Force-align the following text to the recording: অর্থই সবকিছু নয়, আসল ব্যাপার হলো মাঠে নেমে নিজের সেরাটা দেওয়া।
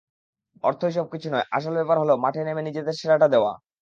অর্থই 0.63 0.93
সবকিছু 0.97 1.27
নয়, 1.33 1.45
আসল 1.51 1.73
ব্যাপার 1.79 1.97
হলো 1.99 2.13
মাঠে 2.23 2.41
নেমে 2.45 2.61
নিজের 2.67 2.85
সেরাটা 2.99 3.27
দেওয়া। 3.33 3.51